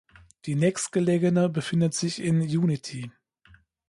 [0.47, 3.11] Die nächstgelegene befindet sich in Unity.